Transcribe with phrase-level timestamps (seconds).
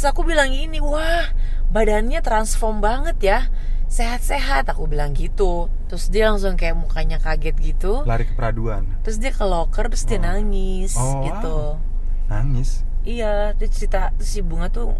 [0.00, 1.28] terus aku bilang gini wah
[1.68, 3.38] badannya transform banget ya.
[3.84, 4.72] Sehat-sehat.
[4.72, 5.68] Aku bilang gitu.
[5.92, 8.00] Terus dia langsung kayak mukanya kaget gitu.
[8.08, 8.88] Lari ke peraduan.
[9.04, 10.24] Terus dia ke locker terus dia Oh.
[10.24, 11.56] nangis Oh, gitu.
[12.32, 12.80] Nangis?
[13.04, 14.96] Iya dia cerita terus si bunga tuh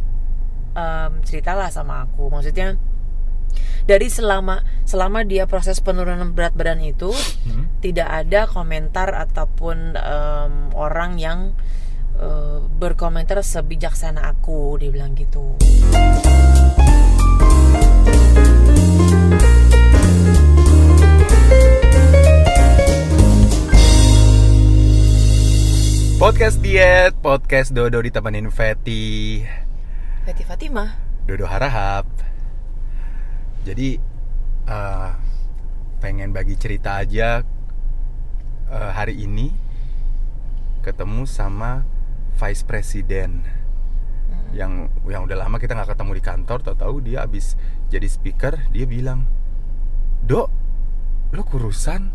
[0.76, 2.28] em, ceritalah sama aku.
[2.28, 2.76] Maksudnya
[3.88, 7.08] dari selama selama dia proses penurunan berat badan itu
[7.48, 7.72] Hmm?
[7.80, 11.56] tidak ada komentar ataupun em, orang yang
[12.18, 15.58] eh, berkomentar sebijaksana aku dia bilang gitu.
[26.20, 29.40] Podcast diet podcast Dodo ditemenin Fetty
[30.28, 30.92] Betty Fatimah.
[31.24, 32.04] Dodo harahap.
[33.64, 33.96] Jadi
[34.68, 35.10] eh,
[36.00, 37.44] pengen bagi cerita aja
[38.68, 39.52] eh, hari ini
[40.80, 41.84] ketemu sama
[42.40, 43.44] vice president.
[44.56, 47.54] Yang yang udah lama kita nggak ketemu di kantor tahu-tahu dia abis
[47.92, 49.28] jadi speaker dia bilang
[50.24, 50.48] dok
[51.30, 52.10] lo kurusan?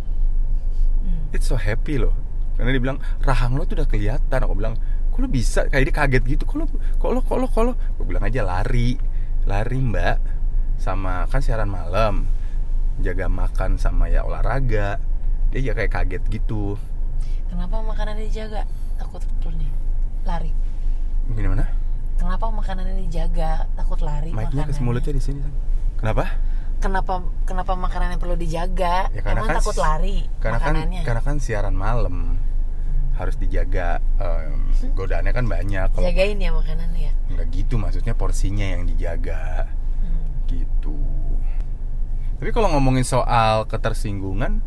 [1.05, 1.30] Hmm.
[1.31, 2.11] it's so happy loh.
[2.58, 4.39] Karena dia bilang rahang lo tuh udah kelihatan.
[4.41, 4.75] Aku bilang
[5.13, 5.69] kok lo bisa?
[5.69, 7.73] Kayak dia kaget gitu kok lo kok lo kok lo kok lo?
[7.95, 8.97] Gue bilang aja lari
[9.45, 10.17] lari mbak.
[10.81, 12.25] Sama kan siaran malam.
[13.00, 15.00] Jaga makan sama ya olahraga.
[15.53, 16.75] Dia ya kayak kaget gitu.
[17.47, 18.67] Kenapa makanannya dijaga?
[19.00, 19.84] Takut betul nih
[20.26, 20.52] lari.
[21.31, 21.66] Gimana
[22.16, 23.70] kenapa makanannya dijaga?
[23.78, 25.40] Takut lari mic-nya ke mulutnya di sini
[26.00, 26.26] kenapa?
[26.81, 29.09] Kenapa kenapa makanannya perlu dijaga?
[29.14, 32.38] Ya, karena emang kan- takut lari karena kan karena kan siaran malam.
[33.16, 35.88] Harus dijaga em, godaannya kan banyak.
[35.96, 37.14] Kalau jagain ya makanannya ya?
[37.31, 39.72] Nggak gitu maksudnya porsinya yang dijaga.
[40.03, 40.52] Hmm.
[40.52, 41.00] gitu.
[42.44, 44.59] Tapi kalau ngomongin soal ketersinggungan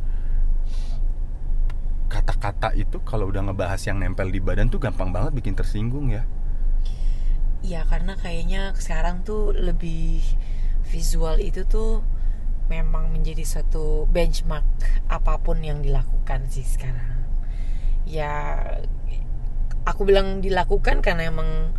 [2.08, 6.24] kata-kata itu kalau udah ngebahas yang nempel di badan tuh gampang banget bikin tersinggung ya
[7.58, 10.22] Ya karena kayaknya sekarang tuh lebih
[10.88, 12.06] visual itu tuh
[12.70, 14.64] memang menjadi suatu benchmark
[15.10, 17.26] apa pun yang dilakukan sih sekarang.
[18.06, 18.62] Ya
[19.82, 21.74] aku bilang dilakukan karena emang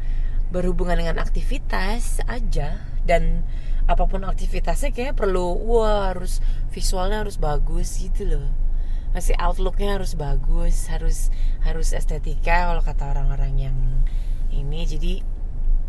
[0.52, 3.48] berhubungan dengan aktivitas aja dan
[3.88, 6.42] apa pun aktivitasnya kayak perlu wah harus
[6.74, 8.69] visualnya harus bagus gitu loh
[9.10, 11.34] masih outlooknya harus bagus harus
[11.66, 13.78] harus estetika kalau kata orang-orang yang
[14.54, 14.86] ini.
[14.86, 15.14] Jadi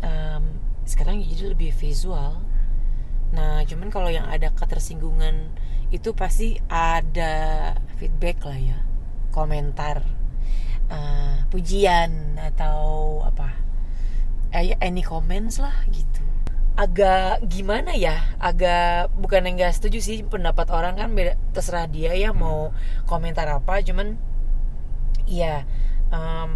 [0.01, 0.43] em,
[0.87, 2.41] sekarang jadi lebih visual.
[3.31, 5.53] Nah cuman kalau yang ada ketersinggungan
[5.91, 8.79] itu pasti ada feedback lah ya
[9.35, 10.03] komentar
[10.87, 13.51] eh, pujian atau apa
[14.55, 16.30] eh, any comments lah gitu
[16.81, 18.17] agak gimana ya?
[18.41, 22.73] Agak bukan yang nggak setuju sih pendapat orang kan beda terserah dia ya mau
[23.05, 24.17] komentar apa cuman
[25.29, 25.61] ya
[26.09, 26.51] em,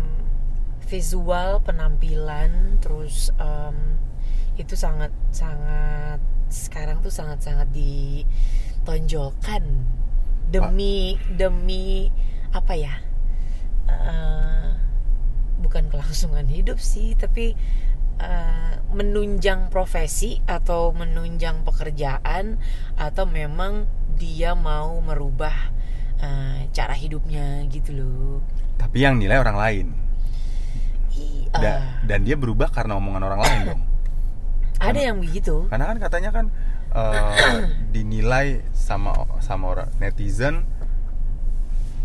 [0.89, 3.77] visual penampilan terus em,
[4.57, 6.17] itu sangat sangat
[6.49, 9.61] sekarang tuh sangat sangat ditonjolkan.
[10.49, 12.09] Demi demi
[12.53, 12.95] apa ya?
[13.85, 14.69] Eh,
[15.61, 17.57] bukan kelangsungan hidup sih tapi
[18.19, 22.57] eh, menunjang profesi atau menunjang pekerjaan
[22.95, 23.83] atau memang
[24.15, 25.53] dia mau merubah
[26.19, 28.39] eh, cara hidupnya gitu loh.
[28.79, 29.87] Tapi yang nilai orang lain.
[31.15, 33.81] Ih, Da- dan dia berubah karena omongan orang lain dong.
[34.75, 35.71] Ada yang begitu.
[35.71, 36.45] karena kan katanya kan
[36.91, 40.67] eh, dinilai sama sama orang netizen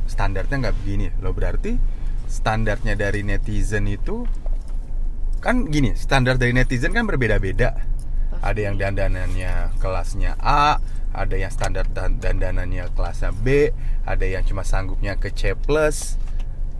[0.07, 1.07] standarnya nggak begini.
[1.23, 1.79] Loh berarti
[2.31, 4.23] standarnya dari netizen itu
[5.41, 7.77] kan gini standar dari netizen kan berbeda-beda.
[8.41, 10.81] Ada yang dandanannya kelasnya A
[11.11, 13.75] ada yang standar dan- dandanannya kelasnya B
[14.07, 16.21] ada yang cuma sanggupnya ke C plus.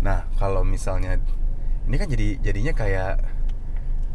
[0.05, 1.19] Nah kalau misalnya
[1.89, 3.21] ini kan jadi jadinya kayak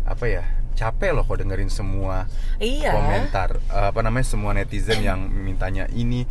[0.05, 0.43] apa ya
[0.77, 2.29] capek loh kok dengerin semua
[2.61, 2.93] iya.
[2.93, 6.23] komentar eh, apa namanya semua netizen yang mintanya ini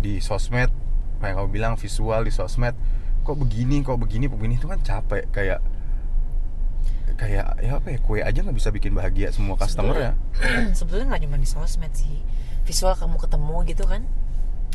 [0.00, 0.72] di sosmed.
[1.20, 2.72] Kayak kamu bilang visual di sosmed
[3.20, 5.60] kok begini kok begini begini itu kan capek kayak
[7.20, 10.12] kayak ya apa ya kue aja nggak bisa bikin bahagia semua customer ya.
[10.78, 12.16] Sebetulnya- nggak cuma di sosmed sih.
[12.64, 14.02] Visual kamu ketemu gitu kan.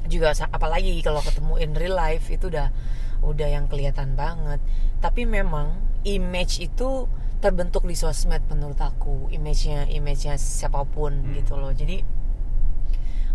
[0.06, 2.70] Juga apalagi kalau ketemu in real life itu udah
[3.26, 4.62] udah yang kelihatan banget.
[5.02, 5.74] Tapi memang
[6.06, 7.10] image itu
[7.42, 9.34] terbentuk di sosmed menurut aku.
[9.34, 11.34] Image-nya image-nya siapa pun Hmm.
[11.34, 11.74] gitu loh.
[11.74, 12.06] Jadi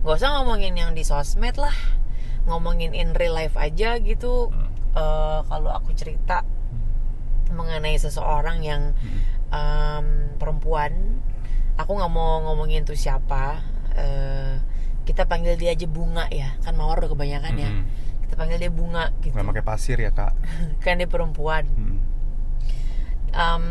[0.00, 1.74] nggak usah ngomongin yang di sosmed lah.
[2.46, 4.48] Ngomongin in real life aja gitu.
[4.48, 4.70] Hmm.
[4.90, 6.42] Eh, kalau aku cerita
[7.52, 8.94] mengenai seseorang yang
[9.50, 10.06] em,
[10.38, 11.20] perempuan.
[11.78, 13.60] Aku nggak mau ngomongin tuh siapa.
[13.96, 14.54] Eh,
[15.04, 16.54] kita panggil dia aja bunga ya.
[16.62, 17.70] Kan mawar udah kebanyakan ya.
[17.70, 17.86] Mm-mm.
[18.30, 19.34] kita panggil dia bunga gitu.
[19.34, 20.38] Nggak pakai pasir ya kak?
[20.84, 21.66] Kan dia perempuan.
[21.66, 21.98] Mm.
[23.34, 23.64] Em,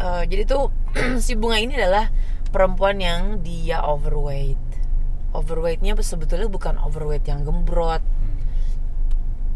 [0.00, 0.72] eh, jadi tuh
[1.24, 2.08] si bunga ini adalah
[2.48, 4.60] perempuan yang dia overweight.
[5.32, 8.04] Overweightnya sebetulnya bukan overweight yang gembrot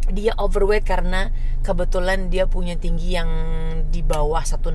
[0.07, 1.35] dia overweight karena
[1.67, 3.27] kebetulan dia punya tinggi yang
[3.91, 4.71] di bawah 160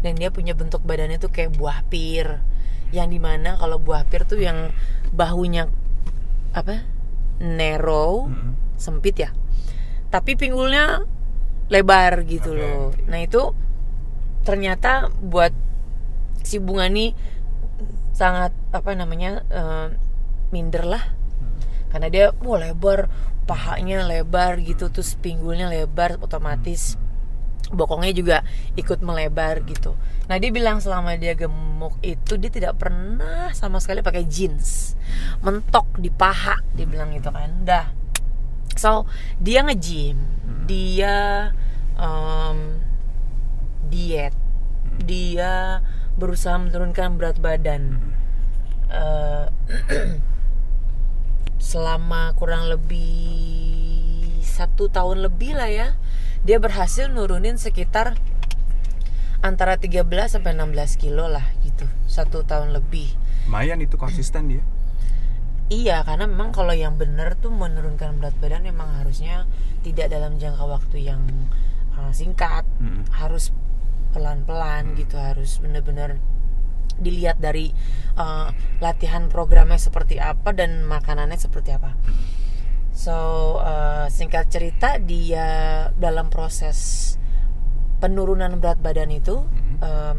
[0.00, 2.40] dan dia punya bentuk badannya tuh kayak buah pir.
[2.88, 4.72] Yang di mana kalau buah pir tuh yang
[5.12, 5.68] bahunya
[6.54, 6.86] apa
[7.42, 8.78] narrow Mhm.
[8.78, 9.30] sempit ya.
[10.08, 11.02] Tapi pinggulnya
[11.68, 12.60] lebar gitu Oke.
[12.60, 12.94] loh.
[13.10, 13.50] Nah itu
[14.44, 15.50] ternyata buat
[16.44, 17.16] si bunga nih
[18.14, 19.86] sangat apa namanya eh,
[20.54, 21.02] minder lah.
[21.90, 23.10] Karena dia wah lebar
[23.44, 26.96] pahanya lebar gitu terus pinggulnya lebar otomatis
[27.72, 28.36] bokongnya juga
[28.76, 29.96] ikut melebar gitu.
[30.28, 34.98] Nah dia bilang selama dia gemuk itu dia tidak pernah sama sekali pakai jeans.
[35.40, 37.50] Mentok di paha dia bilang gitu kan.
[37.64, 37.88] Dah.
[38.76, 39.08] So
[39.40, 40.16] dia nge-gym.
[40.68, 41.50] Dia
[41.96, 42.80] em,
[43.88, 44.34] diet.
[45.04, 45.82] Dia
[46.14, 48.00] berusaha menurunkan berat badan.
[48.88, 49.46] Eh,
[51.64, 55.88] selama kurang lebih satu tahun lebih lah ya
[56.44, 58.20] dia berhasil nurunin sekitar
[59.40, 63.16] antara 13 sampai 16 kilo lah gitu satu tahun lebih.
[63.48, 64.62] Lumayan itu konsisten dia.
[65.72, 69.48] Iya karena memang kalau yang benar tuh menurunkan berat badan memang harusnya
[69.80, 71.24] tidak dalam jangka waktu yang
[71.96, 72.68] uh, singkat.
[72.76, 73.08] Mm-mm.
[73.16, 73.48] harus
[74.12, 76.20] pelan-pelan gitu harus benar-benar
[76.98, 77.70] dilihat dari
[78.18, 81.96] uh, latihan programnya seperti apa dan makanannya seperti apa.
[82.94, 87.12] So uh, singkat cerita dia dalam proses
[87.98, 89.42] penurunan berat badan itu
[89.82, 90.18] um,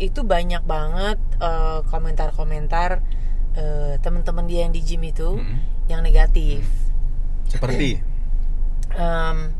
[0.00, 3.04] itu banyak banget uh, komentar-komentar
[3.54, 5.86] uh, teman-teman dia yang di gym itu Mm-mm.
[5.86, 6.64] yang negatif.
[7.50, 8.10] seperti
[8.90, 9.54] Em,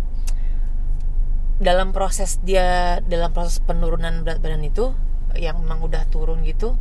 [1.61, 4.91] dalam proses dia dalam proses penurunan berat badan itu
[5.39, 6.75] yang memang udah turun gitu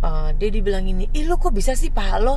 [0.00, 2.36] eh, dia dibilang ini ih lo kok bisa sih paha lo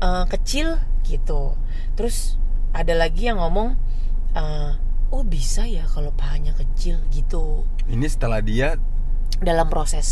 [0.00, 1.54] eh, kecil gitu
[1.94, 2.36] terus
[2.72, 3.74] ada lagi yang ngomong
[4.34, 4.70] eh,
[5.10, 8.78] oh bisa ya kalau pahanya kecil gitu ini setelah dia
[9.40, 10.06] dalam proses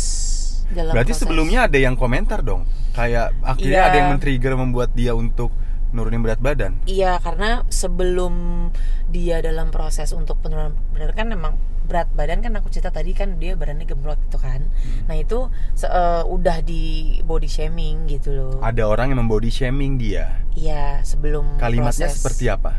[0.69, 1.21] dalam berarti proses.
[1.23, 3.87] sebelumnya ada yang komentar dong kayak akhirnya Iya.
[3.89, 5.53] ada yang men-trigger membuat dia untuk
[5.89, 8.67] nurunin berat badan Iya karena sebelum
[9.09, 11.57] dia dalam proses untuk penurunan berat kan memang
[11.89, 14.69] berat badan kan aku cerita tadi kan dia badannya gembrot gitu kan.
[15.09, 15.49] Nah itu
[15.81, 18.55] eh, udah di body shaming gitu loh.
[18.61, 22.21] ada orang yang membody shaming dia Iya sebelum kalimatnya proses.
[22.21, 22.71] seperti apa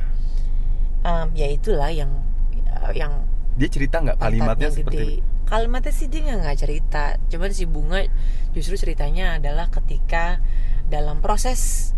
[1.00, 2.12] Em, ya itulah yang
[2.92, 3.24] yang
[3.56, 5.48] dia cerita nggak kalimatnya seperti gede.
[5.48, 7.16] Kalimatnya sih dia nggak cerita.
[7.26, 8.04] Cuman si bunga
[8.52, 10.38] justru ceritanya adalah ketika
[10.92, 11.90] dalam proses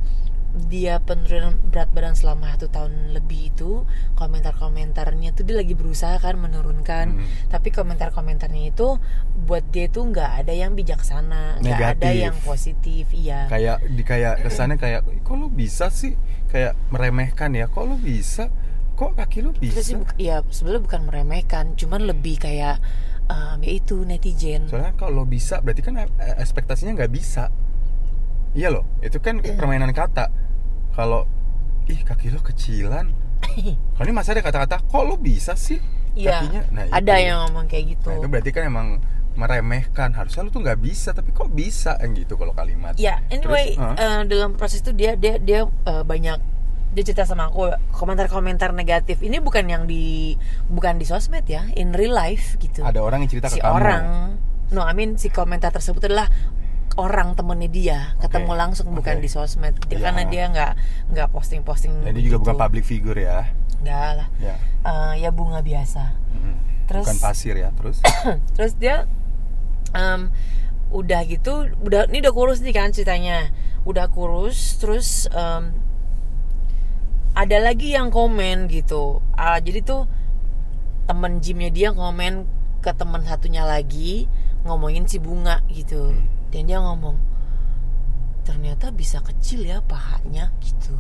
[0.53, 3.89] dia penurunan berat badan selama satu tahun lebih itu
[4.21, 7.07] komentar-komentarnya tuh dia lagi berusaha kan menurunkan.
[7.17, 7.27] Hmm.
[7.49, 9.01] tapi komentar-komentarnya itu
[9.49, 13.49] buat dia tuh nggak ada yang bijaksana nggak ada yang positif iya.
[13.49, 16.17] Kayak di kayak kesannya kayak kok lu bisa sih?
[16.53, 18.53] Kayak meremehkan ya kok lu bisa?
[18.93, 22.77] Kok kaki lu Itu sih bisa buk- ya sebenarnya bukan meremehkan cuman lebih kayak
[23.63, 24.69] ya itu netizen.
[24.69, 27.49] Soalnya kalau bisa berarti kan eh, ekspektasinya nggak bisa
[28.53, 30.29] iya loh itu kan permainan kata.
[30.93, 31.25] Kalau
[31.89, 33.11] ih kaki lo kecilan.
[33.99, 35.81] Kalau ini masih ada kata-kata kok lo bisa sih
[36.13, 36.63] Iya, kakinya?
[36.77, 37.25] Nah, ada itu.
[37.25, 38.09] yang ngomong kayak gitu.
[38.13, 38.89] Nah, itu berarti kan emang
[39.33, 40.13] meremehkan.
[40.13, 41.97] Harusnya lo tuh nggak bisa tapi kok bisa?
[42.05, 42.93] Yang gitu kalau kalimat.
[43.01, 43.97] Ya, anyway, Terus, huh?
[43.97, 46.39] eh, dalam proses itu dia dia dia eh, banyak
[46.93, 49.25] dia cerita sama aku komentar-komentar negatif.
[49.25, 50.37] Ini bukan yang di
[50.69, 52.85] bukan di sosmed ya, in real life gitu.
[52.85, 53.73] ada orang yang cerita si ke kamu.
[53.73, 54.05] orang,
[54.77, 56.29] no, I mean si komentar tersebut adalah
[56.97, 59.23] orang temennya dia ketemu langsung bukan oke.
[59.23, 59.75] di sosmed.
[59.87, 60.03] Dia- Ya.
[60.05, 60.73] karena dia nggak
[61.11, 62.63] nggak posting-posting jadi juga bukan begitu.
[62.63, 63.39] public figure ya?
[63.81, 64.29] Nggak lah.
[64.39, 64.57] Ya.
[64.83, 66.15] Eh, ya bunga biasa.
[66.31, 66.57] Mm.
[66.87, 68.03] Terus- bukan pasir ya terus?
[68.57, 69.07] Terus dia
[69.93, 70.29] em,
[70.91, 73.49] udah gitu udah ini udah kurus nih kan ceritanya.
[73.83, 75.73] Udah kurus terus em,
[77.33, 79.25] ada lagi yang komen gitu.
[79.33, 80.05] Ah, jadi tuh
[81.03, 82.45] temen gymnya dia komen
[82.79, 84.29] ke teman satunya lagi
[84.63, 86.15] ngomongin si bunga gitu
[86.53, 87.17] dan dia ngomong
[88.43, 90.95] ternyata bisa kecil ya pahanya gitu.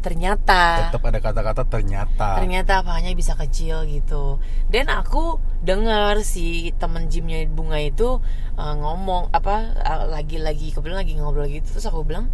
[0.00, 0.88] Ternyata.
[0.88, 2.38] Tetap ada kata-kata ternyata.
[2.38, 4.38] Ternyata pahanya bisa kecil gitu.
[4.70, 8.22] Dan aku dengar si temen gymnya bunga itu
[8.56, 12.28] uh, ngomong apa uh, lagi-lagi kebetulan lagi ngobrol gitu terus aku bilang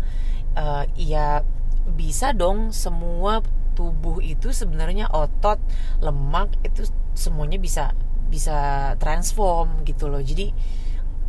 [0.58, 1.46] uh, ya
[1.94, 3.40] bisa dong semua
[3.78, 5.62] tubuh itu sebenarnya otot
[6.02, 7.94] lemak itu semuanya bisa
[8.30, 10.22] bisa transform gitu loh.
[10.22, 10.50] Jadi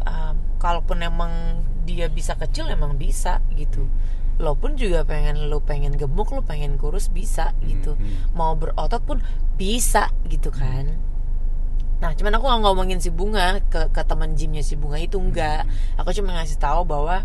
[0.05, 3.89] um, kalaupun emang dia bisa kecil emang bisa gitu.
[4.41, 7.93] Lo pun juga pengen lo pengen gemuk lo pengen kurus bisa gitu.
[7.93, 9.21] Hmm, mau berotot pun
[9.57, 10.97] bisa gitu kan.
[12.01, 15.69] Nah, cuman aku nggak ngomongin si bunga ke ke teman gymnya si bunga itu enggak.
[16.01, 17.21] Aku cuma ngasih tahu bahwa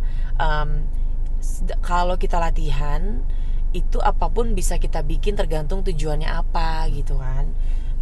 [1.40, 3.24] sed- kalau kita latihan
[3.72, 7.48] itu apa pun bisa kita bikin tergantung tujuannya apa gitu kan.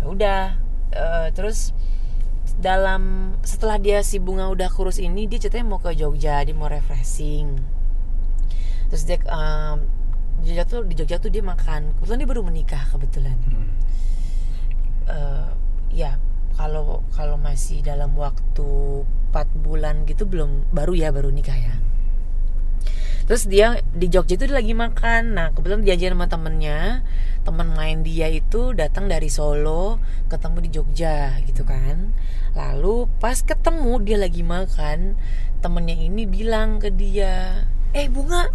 [0.03, 0.43] Ya udah,
[0.95, 1.71] eh, terus
[2.61, 6.69] dalam setelah dia si bunga udah kurus ini dia ceritanya mau ke Jogja, dia mau
[6.71, 7.59] refreshing.
[8.93, 9.19] Terus dia
[10.45, 11.97] di Jogja tuh di Jogja tuh dia makan.
[11.99, 13.69] Kebetulan dia baru menikah kebetulan Hmm.
[15.09, 15.49] eh,
[15.93, 16.17] ya
[16.57, 18.69] kalau kalau masih dalam waktu
[19.35, 21.75] 4 bulan gitu belum baru ya baru nikah ya
[23.25, 25.37] terus dia di Jogja itu dia lagi makan.
[25.37, 26.81] Nah kebetulan diajarin sama temennya.
[27.45, 30.01] Teman main dia itu datang dari Solo
[30.33, 32.13] ketemu di Jogja gitu kan.
[32.57, 35.19] Lalu pas ketemu dia lagi makan
[35.65, 37.65] temennya ini bilang ke dia
[37.97, 38.53] eh bunga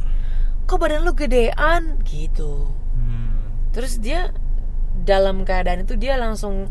[0.70, 1.98] kok badan lu gedean?
[2.06, 2.70] Gitu.
[2.94, 3.50] Hmm.
[3.74, 4.30] terus dia
[5.02, 6.70] dalam keadaan itu dia langsung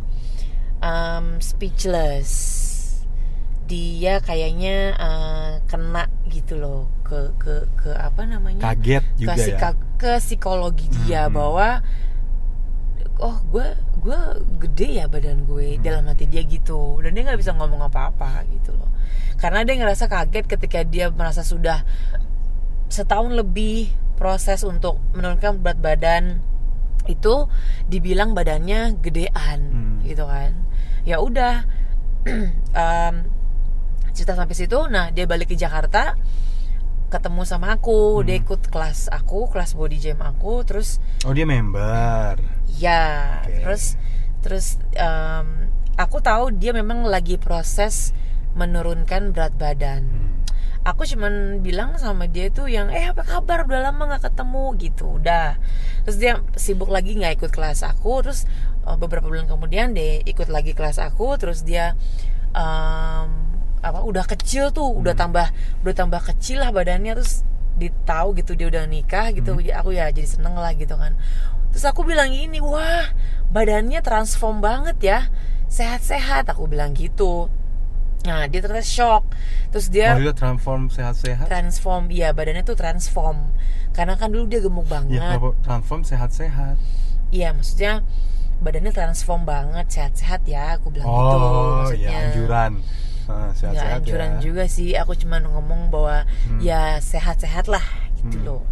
[0.78, 2.57] um, speechless
[3.68, 9.44] dia kayaknya uh, kena gitu loh ke ke ke apa namanya Kaget ke, juga ya.
[9.44, 11.36] psika- ke psikologi dia Hmm.
[11.36, 11.68] bahwa
[13.18, 13.66] oh gue
[13.98, 14.18] gue
[14.58, 15.82] gede ya badan gue Hmm.
[15.82, 18.88] dalam hati dia gitu dan dia nggak bisa ngomong apa-apa gitu loh
[19.36, 21.84] karena dia ngerasa kaget ketika dia merasa sudah
[22.88, 26.24] setahun lebih proses untuk menurunkan berat badan
[27.04, 27.46] itu
[27.84, 30.00] dibilang badannya gedean Hmm.
[30.02, 30.56] gitu kan
[31.02, 31.64] ya udah
[32.74, 33.14] em,
[34.18, 34.78] cerita sampai situ.
[34.90, 36.18] Nah dia balik ke Jakarta
[37.08, 38.20] ketemu sama aku.
[38.20, 38.44] Dia Hmm.
[38.44, 40.66] ikut kelas aku kelas body jam aku.
[40.66, 42.36] Terus Oh dia member.
[42.68, 43.62] ya Oke.
[43.62, 43.84] terus
[44.38, 48.10] terus em, aku tahu dia memang lagi proses
[48.52, 50.02] menurunkan berat badan.
[50.04, 50.26] Hmm.
[50.78, 53.68] aku cuman bilang sama dia tuh yang eh apa kabar?
[53.68, 55.20] Udah lama nggak ketemu gitu.
[55.20, 55.60] Udah.
[56.04, 58.24] Terus dia sibuk lagi nggak ikut kelas aku.
[58.24, 58.48] Terus
[58.84, 61.36] eh, beberapa bulan kemudian dia ikut lagi kelas aku.
[61.36, 61.92] Terus dia
[62.56, 63.28] em,
[63.80, 65.22] apa udah kecil tuh udah Hmm.
[65.24, 65.46] tambah
[65.82, 67.42] udah tambah kecil lah badannya terus
[67.74, 69.64] ditahu gitu dia udah nikah gitu Hmm.
[69.72, 71.14] aku ya jadi seneng lah gitu kan
[71.68, 73.06] terus aku bilang ini wah
[73.48, 75.18] badannya transform banget ya
[75.68, 77.46] sehat-sehat aku bilang gitu
[78.20, 79.30] nah dia ternyata shock
[79.68, 81.46] terus dia Oh transform sehat-sehat.
[81.46, 83.54] transform iya badannya tuh transform
[83.92, 86.74] karena kan dulu dia gemuk Ya banget kenapa transform sehat-sehat.
[87.30, 88.02] iya maksudnya
[88.58, 92.72] badannya transform banget sehat-sehat ya aku bilang gitu Oh maksudnya ya anjuran.
[93.28, 94.40] Ah, nggak sehat-sehat anjuran ya.
[94.40, 96.58] juga sih aku cuma ngomong bahwa Hmm.
[96.58, 97.84] ya sehat-sehat lah
[98.18, 98.46] gitu Hmm.
[98.48, 98.62] loh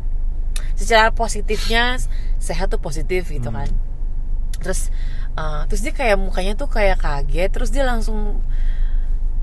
[0.73, 2.01] secara positifnya
[2.39, 3.59] sehat tuh positif gitu Hmm.
[3.59, 3.69] kan
[4.57, 4.89] terus
[5.35, 8.41] uh, terus dia kayak mukanya tuh kayak kaget terus dia langsung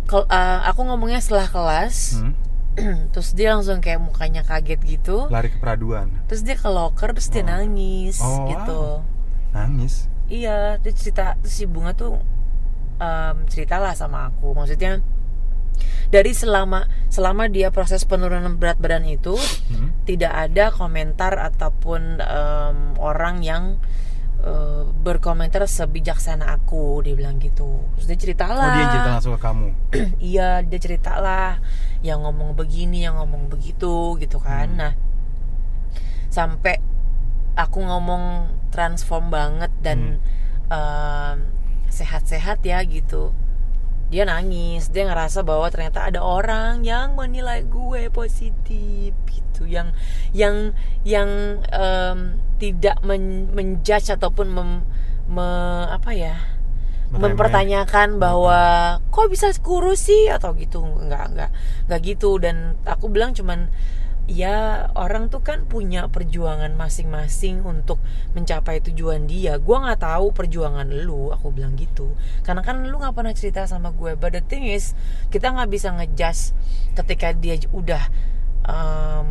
[0.03, 2.33] kel- uh, aku ngomongnya setelah kelas Hmm.
[3.13, 6.09] terus dia langsung kayak mukanya kaget gitu Lari ke peraduan.
[6.25, 7.49] terus dia ke loker terus dia Oh.
[7.51, 8.81] nangis Oh, gitu
[9.53, 10.09] Nangis.
[10.25, 12.17] iya dia cerita terus si bunga tuh
[12.97, 15.01] em, ceritalah sama aku maksudnya
[16.07, 19.33] dari selama selama dia proses penurunan berat badan itu
[19.67, 19.89] Hmm.
[20.05, 23.63] tidak ada komentar ataupun em, orang yang
[24.39, 29.41] eh, berkomentar sebijaksana aku dia bilang gitu terus dia ceritalah Oh dia cerita langsung ke
[29.41, 29.67] kamu.
[30.35, 31.63] iya dia ceritalah
[32.03, 34.77] yang ngomong begini yang ngomong begitu gitu kan Hmm.
[34.77, 34.93] nah
[36.27, 36.81] sampai
[37.55, 40.17] aku ngomong transform banget dan
[40.67, 41.37] em,
[41.93, 43.29] sehat-sehat ya gitu.
[44.09, 49.69] Dia nangis dia ngerasa bahwa ternyata ada orang yang menilai gue positif gitu.
[49.69, 49.93] Yang
[50.33, 50.55] yang
[51.05, 51.29] yang
[51.69, 54.85] em, tidak men, menjudge ataupun mem-
[55.29, 56.35] me- apa ya
[57.09, 57.29] Meremeh.
[57.29, 58.61] mempertanyakan bahwa
[59.13, 60.81] kok bisa kurus sih atau gitu.
[60.81, 61.51] Nggak nggak
[61.89, 62.37] nggak gitu.
[62.41, 63.69] Dan aku bilang cuman
[64.23, 67.99] ya orang tuh kan punya perjuangan masing-masing untuk
[68.31, 69.59] mencapai tujuan dia.
[69.59, 72.15] Gua nggak tahu perjuangan lu aku bilang gitu.
[72.47, 74.15] Karena kan lu nggak pernah cerita sama gue.
[74.15, 74.95] But the thing is
[75.27, 76.55] kita nggak bisa ngejudge
[76.95, 78.03] ketika dia udah
[78.63, 79.29] em,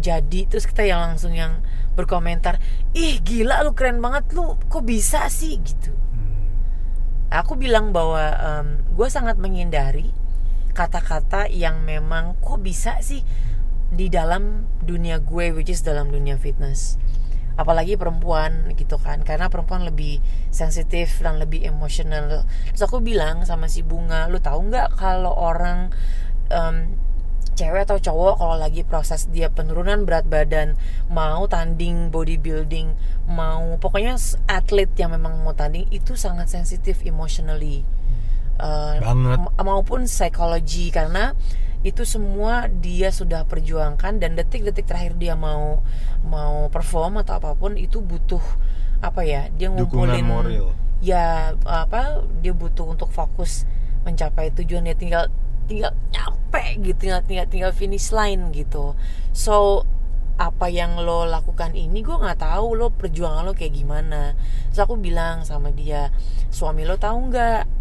[0.00, 1.60] jadi terus kita yang langsung yang
[1.92, 2.56] berkomentar
[2.96, 4.56] ih gila lu keren banget lu.
[4.72, 5.60] Kok bisa sih?
[5.60, 5.92] Gitu.
[5.92, 6.48] Hmm.
[7.28, 8.32] aku bilang bahwa
[8.96, 10.08] gue sangat menghindari
[10.72, 13.20] kata-kata yang memang kok bisa sih
[13.90, 16.96] di dalam dunia gue which is dalam dunia fitness.
[17.58, 19.20] Apalagi perempuan gitu kan.
[19.20, 22.46] Karena perempuan lebih sensitif dan lebih emosional.
[22.72, 25.92] Terus aku bilang sama si bunga lu tahu nggak kalau orang
[26.48, 26.96] em,
[27.58, 30.80] cewek atau cowok kalau lagi proses dia penurunan berat badan
[31.12, 32.96] mau tanding bodybuilding
[33.28, 34.16] mau pokoknya
[34.48, 37.84] atlet yang memang mau tanding itu sangat sensitif emotionally.
[38.60, 39.40] Uh, Banget.
[39.40, 40.88] ma- maupun psikologi.
[40.92, 41.32] Karena
[41.80, 45.80] itu semua dia sudah perjuangkan dan detik-detik terakhir dia mau
[46.28, 48.42] mau perform atau apa pun itu butuh
[49.00, 50.28] apa ya dia ngumpulin
[51.00, 53.64] ya apa dia butuh untuk fokus
[54.04, 55.24] mencapai tujuan dia tinggal
[55.64, 58.92] tinggal nyampe gitu tinggal tinggal tinggal finish line gitu.
[59.32, 59.88] So
[60.40, 64.36] apa yang lo lakukan ini gue nggak tahu lo perjuangan lo kayak gimana.
[64.68, 66.12] Terus aku bilang sama dia
[66.52, 67.79] suami lo tahu nggak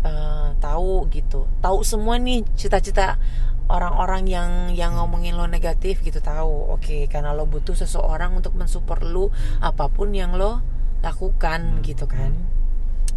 [0.00, 1.44] Eh, tahu gitu.
[1.60, 3.20] Tahu semua nih cita-cita
[3.68, 6.72] orang-orang yang yang ngomongin lo negatif gitu tahu.
[6.72, 9.28] Oke karena lo butuh seseorang untuk mensupport lo
[9.60, 10.64] apa pun yang lo
[11.04, 12.32] lakukan gitu kan.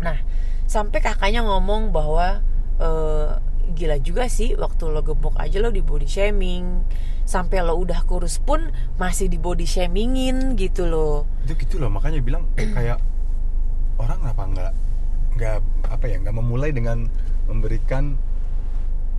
[0.03, 0.19] Nah
[0.67, 2.43] sampai kakaknya ngomong bahwa
[2.83, 3.31] eh,
[3.73, 6.83] gila juga sih waktu lo gemuk aja lo di body shaming.
[7.23, 12.23] Sampai lo udah kurus pun masih di body shamingin gitu loh itu gitu loh makanya
[12.23, 12.99] bilang kayak
[14.03, 14.71] orang kenapa nggak
[15.33, 15.57] nggak
[15.89, 17.09] apa ya nggak memulai dengan
[17.49, 18.15] memberikan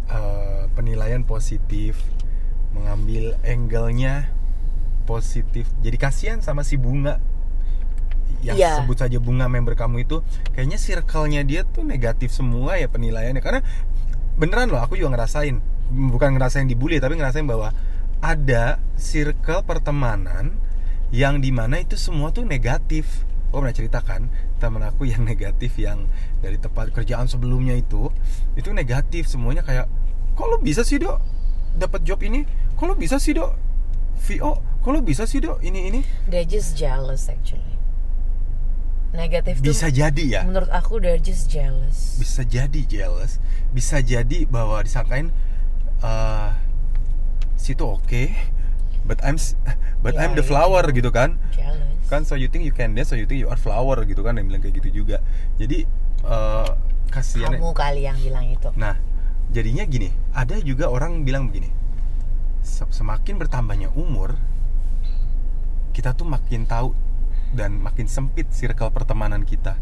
[0.08, 2.00] uh, penilaian positif
[2.74, 4.34] mengambil angle-nya
[5.06, 5.70] positif.
[5.84, 7.20] Jadi kasihan sama si bunga.
[8.44, 8.72] Yang Iya.
[8.82, 10.20] sebut saja bunga member kamu itu.
[10.52, 13.40] Kayaknya circle-nya dia tuh negatif semua ya penilaiannya.
[13.40, 13.60] Karena
[14.36, 15.60] beneran loh aku juga ngerasain.
[15.92, 17.70] Bukan ngerasain dibully tapi ngerasain bahwa
[18.24, 20.56] ada circle pertemanan
[21.12, 23.22] yang di mana itu semua tuh negatif
[23.54, 24.26] oh pernah ceritakan
[24.58, 26.10] teman aku yang negatif yang
[26.42, 28.10] dari tempat kerjaan sebelumnya itu
[28.58, 29.86] itu negatif semuanya kayak
[30.34, 31.22] kok lo bisa sih dok
[31.78, 32.42] dapat job ini?
[32.74, 33.54] Kok lo bisa sih dok
[34.26, 36.00] VO kok lo bisa sih dok ini ini?
[36.26, 37.62] They're just jealous actually.
[39.14, 40.42] Negatif tuh bisa jadi ya?
[40.42, 42.18] menurut aku they're just jealous.
[42.18, 43.38] Bisa jadi jealous.
[43.70, 45.30] Bisa jadi bahwa disangkain
[46.02, 46.50] eh
[47.54, 48.34] situ oke
[49.06, 49.38] but I'm
[50.04, 51.38] but Ya, I'm the flower gitu kan?
[51.54, 54.20] Jealous kan so you think you can dance so you think you are flower gitu
[54.20, 55.20] kan yang bilang kayak gitu juga.
[55.56, 55.84] Jadi
[56.24, 56.68] eh
[57.12, 58.68] kasihan kamu kali yang bilang itu.
[58.74, 58.96] Nah
[59.52, 61.68] jadinya gini ada juga orang bilang begini
[62.64, 64.34] se- semakin bertambahnya umur
[65.94, 66.90] kita tuh makin tahu
[67.54, 69.78] dan makin sempit circle pertemanan kita.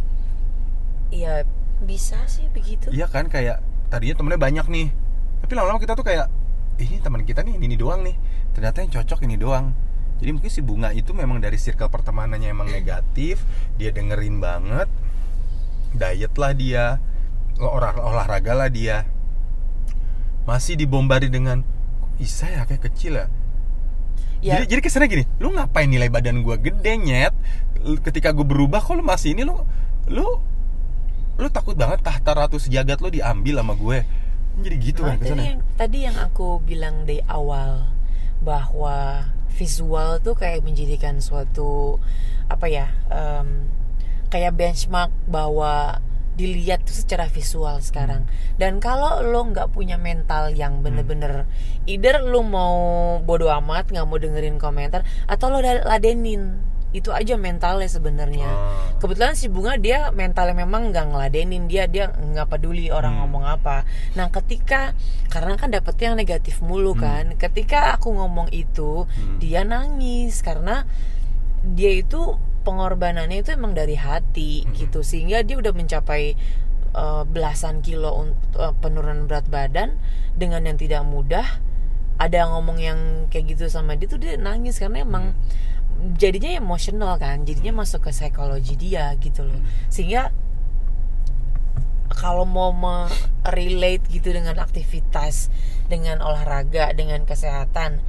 [1.09, 1.49] Iya
[1.81, 2.93] bisa sih begitu.
[2.93, 4.89] Iya kan kayak tadinya temennya banyak nih
[5.43, 6.31] tapi lama-lama kita tuh kayak
[6.81, 8.17] "Ih, ini teman kita nih ini, ini doang nih
[8.55, 9.75] ternyata yang cocok ini doang
[10.23, 13.43] jadi mungkin si bunga itu memang dari circle pertemanannya emang negatif
[13.75, 14.87] dia dengerin banget
[15.93, 16.85] diet lah dia
[17.59, 19.05] olah olahraga lah dia
[20.43, 21.63] masih dibombari dengan
[22.01, 23.27] "Kok bisa ya kayak kecil ya
[24.43, 27.31] ya jadi jadi kesannya gini, lu ngapain nilai badan gua gede nyet?
[28.03, 29.55] Ketika gue berubah, kok lu masih ini lu
[30.11, 30.27] lu
[31.39, 34.03] lu takut banget tahta ratu sejagat lu diambil sama gue.
[34.59, 35.47] Jadi gitu Nah, kan tadi kesannya.
[35.47, 37.87] yang tadi yang aku bilang dari awal
[38.43, 42.01] bahwa visual tuh kayak menjadikan suatu
[42.49, 43.69] apa ya em,
[44.33, 46.01] kayak benchmark bahwa
[46.33, 48.25] dilihat tuh secara visual sekarang.
[48.57, 51.45] Dan kalau lo nggak punya mental yang bener-bener
[51.85, 52.77] either lo mau
[53.21, 58.93] bodo amat nggak mau dengerin komentar atau lo ladenin itu aja mentalnya sebenarnya Ah.
[59.01, 63.21] kebetulan si bunga dia mentalnya memang nggak ngeladenin dia dia nggak peduli orang Hmm.
[63.27, 64.93] ngomong apa nah ketika
[65.29, 69.41] karena kan dapetnya yang negatif mulu kan ketika aku ngomong itu Hmm.
[69.41, 70.85] dia nangis karena
[71.65, 74.77] dia itu pengorbanannya itu emang dari hati Hmm.
[74.77, 76.37] gitu sehingga dia udah mencapai
[76.93, 79.97] uh, belasan kilo uh, penurunan berat badan
[80.37, 81.47] dengan yang tidak mudah
[82.21, 83.01] ada yang ngomong yang
[83.33, 85.33] kayak gitu sama dia tuh dia nangis karena emang
[86.19, 89.61] jadinya emosional kan jadinya masuk ke psikologi dia gitu loh.
[89.87, 90.35] Sehingga
[92.13, 92.75] kalau mau
[93.47, 95.49] relate gitu dengan aktivitas
[95.89, 98.05] dengan olahraga dengan kesehatan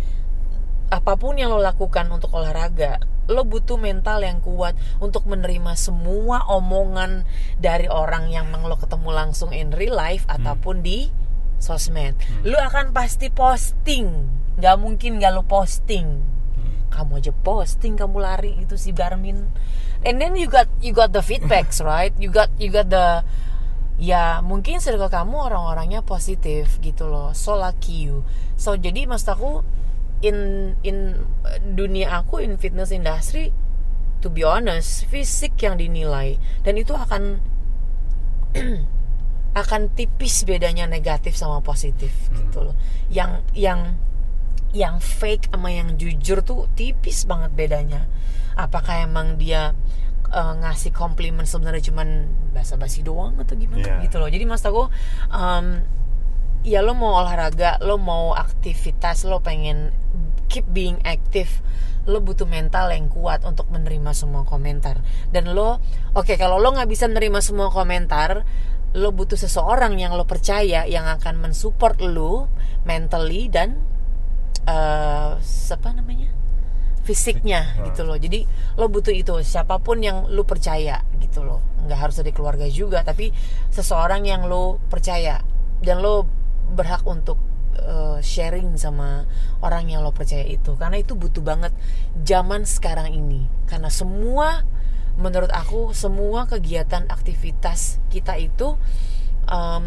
[0.91, 3.01] apa pun yang lo lakukan untuk olahraga
[3.31, 7.23] lo butuh mental yang kuat untuk menerima semua omongan
[7.55, 11.07] dari orang yang emang lo ketemu langsung in real life ataupun di
[11.55, 12.19] sosmed.
[12.43, 14.27] Lo akan pasti posting.
[14.59, 16.32] Nggak mungkin nggak lo posting
[16.93, 19.49] kamu aja posting kamu lari itu si Garmin.
[20.05, 22.13] And then you got you got the feedbacks right?
[22.21, 23.25] You got you got the
[23.97, 27.33] ya mungkin circle kamu orang-orangnya positif gitu loh.
[27.33, 28.21] So lucky you.
[28.53, 29.65] So jadi maksud aku
[30.21, 30.37] in
[30.85, 31.25] in
[31.73, 33.51] dunia aku in fitness industry
[34.23, 37.43] to be honest fisik yang dinilai dan itu akan
[39.61, 42.75] akan tipis bedanya negatif sama positif gitu loh.
[43.13, 43.99] Yang yang
[44.73, 48.09] yang fake sama yang jujur tuh tipis banget bedanya.
[48.57, 49.77] Apakah emang dia
[50.33, 52.25] uh, ngasih komplimen sebenarnya cuman
[52.57, 53.85] basa-basi doang atau gimana?
[53.85, 53.95] Iya.
[54.09, 54.27] gitu loh.
[54.27, 54.83] Jadi maksud aku
[55.29, 55.65] um,
[56.65, 59.93] ya lo mau olahraga lo mau aktivitas lo pengen
[60.49, 61.61] keep being active
[62.03, 64.99] lo butuh mental yang kuat untuk menerima semua komentar.
[65.29, 65.79] Dan lo
[66.17, 68.41] oke kalau lo nggak bisa menerima semua komentar
[68.93, 72.49] lo butuh seseorang yang lo percaya yang akan mensupport lo
[72.85, 73.92] mentally dan
[74.63, 75.31] eh
[75.73, 76.29] apa namanya?
[77.03, 77.91] Fisiknya Hmm.
[77.91, 78.15] gitu loh.
[78.15, 78.47] Jadi
[78.79, 81.59] lo butuh itu siapa pun yang lo percaya gitu loh.
[81.83, 83.35] Nggak harus dari keluarga juga tapi
[83.73, 85.43] seseorang yang lo percaya.
[85.83, 86.23] Dan lo
[86.71, 87.35] berhak untuk
[87.75, 89.27] uh, sharing sama
[89.59, 90.79] orang yang lo percaya itu.
[90.79, 91.75] Karena itu butuh banget
[92.23, 93.51] zaman sekarang ini.
[93.67, 94.63] Karena semua
[95.19, 98.79] menurut aku semua kegiatan aktivitas kita itu
[99.45, 99.85] um,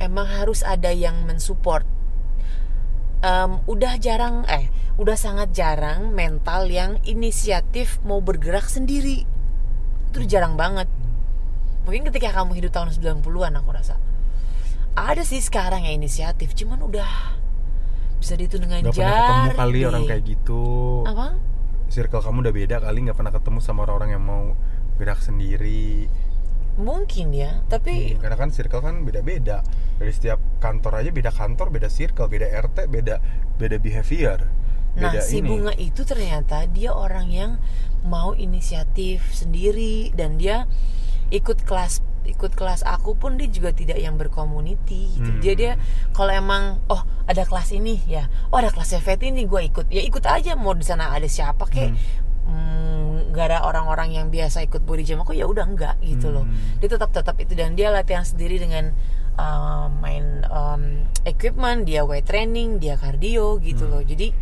[0.00, 1.84] emang harus ada yang mensupport
[3.20, 9.28] Em, udah jarang eh udah sangat jarang mental yang inisiatif mau bergerak sendiri.
[10.08, 10.88] Itu jarang banget.
[11.84, 14.00] Mungkin ketika kamu hidup tahun 90-an aku rasa.
[14.96, 17.08] Ada sih sekarang yang inisiatif cuman udah
[18.20, 20.62] bisa dihitung dengan Gak pernah ketemu jari kali orang kayak gitu.
[21.08, 21.26] Apa?
[21.88, 24.44] Circle kamu udah beda kali nggak pernah ketemu sama orang-orang yang mau
[25.00, 26.08] gerak sendiri
[26.78, 29.64] mungkin ya tapi Hmm, karena kan circle kan beda-beda
[29.98, 33.18] dari setiap kantor aja beda kantor beda circle beda RT beda
[33.56, 34.46] beda behavior
[34.90, 35.46] Nah, beda si ini.
[35.46, 37.50] bunga itu ternyata dia orang yang
[38.02, 40.66] mau inisiatif sendiri dan dia
[41.30, 45.30] ikut kelas ikut kelas aku pun dia juga tidak yang bercommunity gitu.
[45.30, 45.40] Hmm.
[45.40, 45.72] Dia dia
[46.10, 49.86] kalau emang oh ada kelas ini ya, oh ada kelas FET ini gue ikut.
[49.94, 51.94] Ya ikut aja mau di sana ada siapa kek.
[52.44, 52.99] Hmm, nggak
[53.30, 56.44] ada orang-orang yang biasa ikut body jam aku ya udah enggak gitu loh.
[56.44, 56.78] Hmm.
[56.82, 58.90] Dia tetap tetap itu dan dia latihan sendiri dengan
[59.38, 63.92] uh, main um, equipment, dia weight training, dia cardio gitu Hmm.
[63.98, 64.02] loh.
[64.02, 64.34] Jadi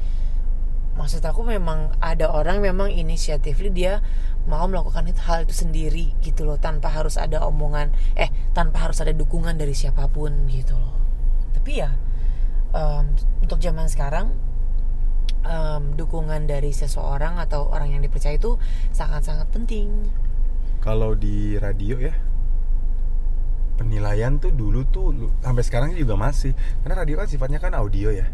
[0.99, 4.03] maksud aku memang ada orang memang inisiatifly dia
[4.51, 8.99] mau melakukan itu hal itu sendiri gitu loh tanpa harus ada omongan eh tanpa harus
[8.99, 10.99] ada dukungan dari siapa pun gitu loh
[11.55, 11.95] tapi ya
[12.75, 13.15] em,
[13.47, 14.35] untuk zaman sekarang
[15.49, 18.61] em, dukungan dari seseorang atau orang yang dipercaya itu
[18.93, 19.89] sangat-sangat penting.
[20.85, 22.15] Kalau di radio ya
[23.79, 26.53] penilaian tuh dulu tuh sampai sekarang juga masih.
[26.83, 28.27] Karena radio kan sifatnya kan audio ya.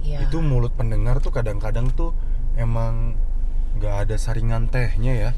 [0.00, 2.16] Ya itu mulut pendengar tuh kadang-kadang tuh
[2.56, 3.14] emang
[3.76, 5.30] nggak ada saringan tehnya ya.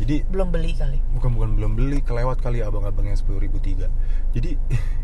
[0.00, 0.98] Jadi belum beli kali.
[1.14, 3.92] Bukan bukan belum beli kelewat kali abang-abang yang sepuluh ribu tiga.
[4.34, 4.58] Jadi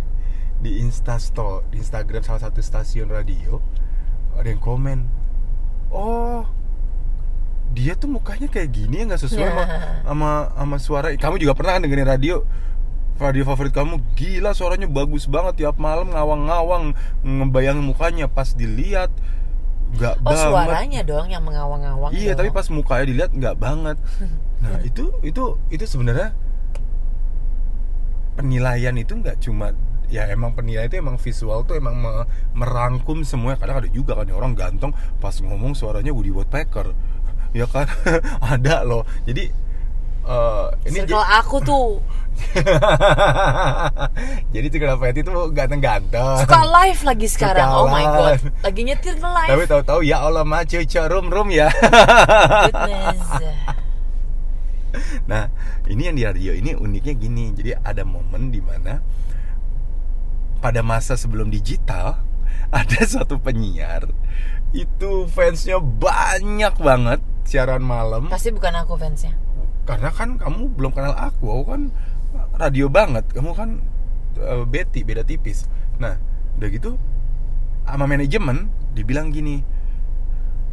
[0.65, 3.61] di instasto di Instagram salah satu stasiun radio
[4.37, 5.07] ada yang komen.
[5.91, 6.47] Oh
[7.71, 9.65] dia tuh mukanya kayak gini ya nggak sesuai sama,
[10.11, 11.07] sama sama suara.
[11.15, 12.43] Kamu juga pernah kan dengerin radio?
[13.21, 14.01] Radio favorit kamu?
[14.17, 18.27] Gila suaranya bagus banget tiap malam ngawang-ngawang ngebayangin mukanya.
[18.27, 19.13] Pas dilihat
[19.91, 20.47] nggak oh banget.
[20.47, 22.47] suaranya dong yang mengawang-awang Iya, dong.
[22.47, 23.99] tapi pas mukanya dilihat nggak banget.
[24.61, 26.37] Nah, itu itu itu sebenarnya
[28.37, 29.73] penilaian itu nggak cuma
[30.11, 33.55] ya emang penilaian itu emang visual tuh emang me- merangkum semua.
[33.55, 36.93] Kadang ada juga kan orang ganteng pas ngomong suaranya Woody Woodpecker.
[37.51, 37.83] Ya kan?
[38.55, 39.03] ada loh.
[39.27, 39.51] Jadi
[40.23, 41.99] eh, ini circle aku tuh
[44.55, 46.41] jadi Cikal Feti itu ganteng-ganteng.
[46.41, 50.23] suka live lagi sekarang Suka oh my god lagi nyetir ke live Tapi tahu-tahu ya
[50.23, 51.69] Allah mah cucu rum rum ya.
[52.65, 53.19] goodness
[55.27, 55.51] Nah,
[55.87, 57.45] ini yang di radio ini uniknya gini.
[57.53, 58.99] Jadi ada momen di mana
[60.61, 62.21] pada masa sebelum digital
[62.71, 64.07] ada satu penyiar.
[64.71, 68.31] Itu fansnya banyak banget siaran malam.
[68.31, 69.35] Pasti bukan aku fansnya.
[69.89, 71.83] Karena kan kamu belum kenal aku aku kan
[72.55, 73.27] radio banget.
[73.35, 73.83] Kamu kan
[74.39, 75.67] eh, Betty beda tipis.
[75.99, 76.15] Nah
[76.61, 77.01] udah gitu
[77.89, 79.65] sama manajemen dibilang gini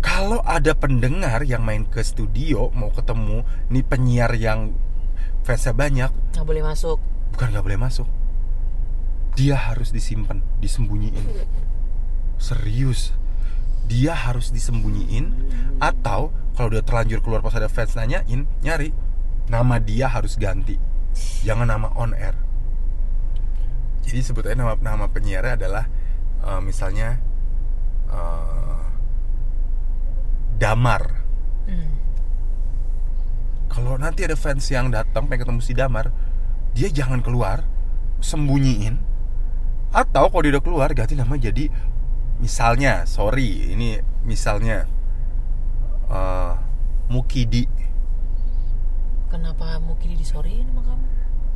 [0.04, 3.42] kalau ada pendengar yang main ke studio mau ketemu
[3.74, 4.76] nih penyiar yang
[5.42, 7.00] fansnya banyak nggak boleh masuk.
[7.34, 8.08] bukan nggak boleh masuk
[9.38, 11.22] dia harus disimpan disembunyiin.
[12.42, 13.14] Serius.
[13.86, 15.32] Dia harus disembunyiin
[15.78, 18.90] atau kalau dia terlanjur keluar pas ada fans nanyain nyari.
[19.48, 20.76] Nama dia harus ganti.
[21.46, 22.34] Jangan nama on air.
[24.04, 25.86] Jadi sebetulnya nama nama penyiarnya adalah
[26.42, 27.22] eh, misalnya
[28.10, 28.86] eh,
[30.58, 31.04] Damar.
[31.68, 32.00] Hmm.
[33.68, 36.16] kalau nanti ada fans yang datang pengen ketemu si Damar
[36.72, 37.68] dia jangan keluar
[38.24, 38.96] sembunyiin
[39.98, 41.74] atau kalau dia udah keluar ganti nama jadi
[42.38, 44.86] misalnya sorry ini misalnya
[46.08, 46.54] eh,
[47.08, 47.66] Mukidi
[49.28, 51.06] kenapa mungkin disorein sama kamu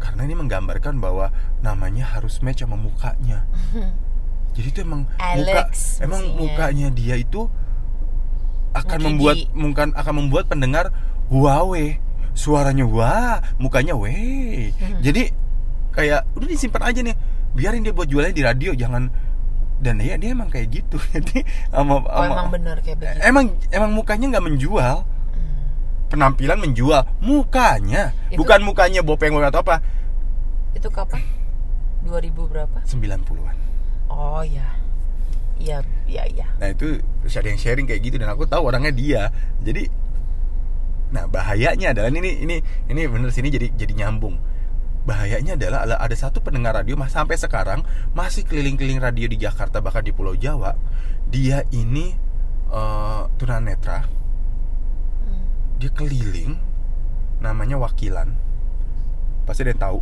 [0.02, 1.30] karena ini menggambarkan bahwa
[1.62, 3.46] namanya harus match sama mukanya
[4.58, 5.62] jadi itu emang muka
[6.02, 6.40] emang mestinya.
[6.42, 7.46] mukanya dia itu
[8.74, 9.06] akan Mukidi.
[9.08, 10.86] membuat mungkin akan membuat pendengar
[11.30, 11.86] wawe
[12.34, 15.00] suaranya wah mukanya weh Hmm.
[15.00, 15.30] jadi
[15.92, 17.16] kayak udah disimpan aja nih
[17.52, 19.12] biarin dia buat jualnya di radio jangan
[19.82, 20.98] dan ya dia emang kayak gitu.
[21.16, 21.42] Jadi
[21.74, 23.20] sama, oh sama- emang bener kayak begitu.
[23.26, 24.96] Emang emang mukanya nggak menjual.
[25.04, 25.66] Hmm.
[26.12, 27.02] penampilan menjual.
[27.24, 28.12] Mukanya.
[28.30, 29.80] Itu- bukan mukanya bopeng atau apa.
[30.78, 31.20] Itu kapan?
[32.02, 32.78] 2000 berapa?
[32.82, 33.56] 90-an
[34.12, 34.66] oh ya
[35.62, 36.48] Iya, iya, iya.
[36.58, 39.30] Nah itu terus ada yang sharing kayak gitu dan aku tahu orangnya dia.
[39.62, 39.86] Jadi
[41.14, 42.56] nah bahayanya adalah ini ini
[42.90, 44.42] ini bener sini jadi jadi nyambung.
[45.02, 47.82] Bahayanya adalah ada- satu pendengar radio mas sampai sekarang
[48.14, 50.78] masih keliling-keliling radio di Jakarta bahkan di Pulau Jawa.
[51.32, 52.14] Dia ini
[52.72, 54.06] eh, tunanetra.
[55.26, 55.44] Hmm.
[55.82, 56.56] Dia keliling
[57.42, 58.30] namanya wakilan.
[59.50, 60.00] Pasti dia tahu.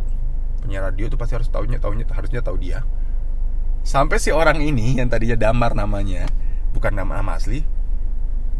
[0.60, 2.84] Penyiar radio tuh pasti harus tahunya tahunya harusnya tahu dia.
[3.80, 6.28] Sampai si orang ini yang tadinya Damar namanya,
[6.76, 7.64] bukan nama, nama asli,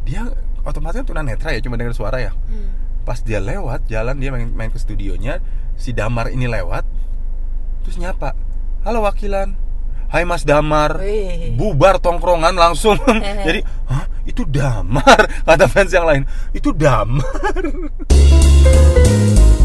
[0.08, 0.24] dia
[0.64, 2.32] otomatis tunanetra ya, cuma dengar suara ya.
[2.32, 2.72] Hmm.
[3.04, 5.44] Pas dia lewat jalan dia main, main ke studionya,
[5.80, 6.84] si Damar ini lewat,
[7.82, 8.36] terus nyapa,
[8.84, 9.56] halo wakilan,
[10.10, 11.54] Hai Mas Damar, Wih.
[11.54, 12.98] bubar tongkrongan langsung.
[13.46, 17.62] Jadi, hah itu Damar kata fans yang lain, itu Damar.